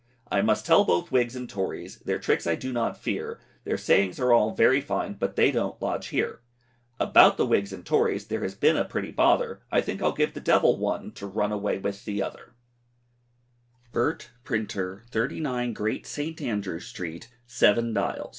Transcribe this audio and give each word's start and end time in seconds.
I 0.31 0.41
must 0.41 0.65
tell 0.65 0.83
both 0.83 1.11
wigs 1.11 1.35
and 1.35 1.47
tories, 1.47 1.99
Their 1.99 2.17
tricks 2.17 2.47
I 2.47 2.55
do 2.55 2.73
not 2.73 2.97
fear, 2.97 3.39
Their 3.65 3.77
sayings 3.77 4.19
all 4.19 4.49
are 4.49 4.55
very 4.55 4.81
fine, 4.81 5.13
But 5.13 5.35
they 5.35 5.51
don't 5.51 5.79
lodge 5.79 6.07
here. 6.07 6.39
About 6.99 7.37
the 7.37 7.45
wigs 7.45 7.71
and 7.71 7.85
tories, 7.85 8.25
There 8.25 8.41
has 8.41 8.55
been 8.55 8.77
a 8.77 8.83
pretty 8.83 9.11
bother, 9.11 9.61
I 9.71 9.79
think 9.81 10.01
I'll 10.01 10.11
give 10.11 10.33
the 10.33 10.39
devil 10.39 10.75
one, 10.79 11.11
To 11.11 11.27
run 11.27 11.51
away 11.51 11.77
with 11.77 12.03
the 12.05 12.23
other 12.23 12.55
Birt, 13.91 14.31
Printer, 14.43 15.03
39, 15.11 15.73
Great 15.73 16.07
St. 16.07 16.37
Anderw 16.39 16.81
Street, 16.81 17.29
Seven 17.45 17.93
Dials. 17.93 18.29